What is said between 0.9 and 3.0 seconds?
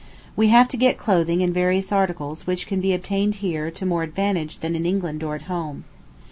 clothing and various articles which can be